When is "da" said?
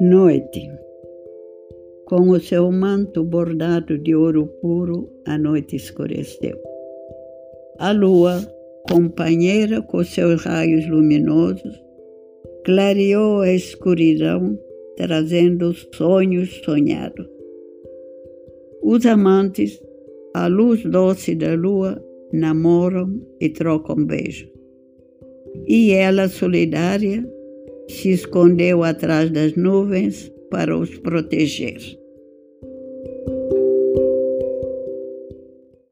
21.34-21.54